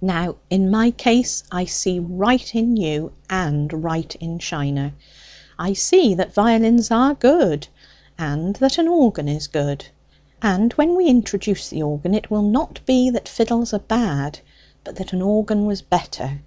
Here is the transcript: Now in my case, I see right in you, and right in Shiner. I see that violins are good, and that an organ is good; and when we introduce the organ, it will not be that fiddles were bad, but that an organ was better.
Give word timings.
Now 0.00 0.36
in 0.48 0.70
my 0.70 0.90
case, 0.90 1.42
I 1.52 1.66
see 1.66 1.98
right 1.98 2.54
in 2.54 2.78
you, 2.78 3.12
and 3.28 3.84
right 3.84 4.14
in 4.18 4.38
Shiner. 4.38 4.94
I 5.58 5.74
see 5.74 6.14
that 6.14 6.32
violins 6.32 6.90
are 6.90 7.12
good, 7.12 7.68
and 8.16 8.56
that 8.56 8.78
an 8.78 8.88
organ 8.88 9.28
is 9.28 9.48
good; 9.48 9.84
and 10.40 10.72
when 10.72 10.96
we 10.96 11.08
introduce 11.08 11.68
the 11.68 11.82
organ, 11.82 12.14
it 12.14 12.30
will 12.30 12.40
not 12.50 12.80
be 12.86 13.10
that 13.10 13.28
fiddles 13.28 13.74
were 13.74 13.78
bad, 13.78 14.38
but 14.82 14.96
that 14.96 15.12
an 15.12 15.20
organ 15.20 15.66
was 15.66 15.82
better. 15.82 16.40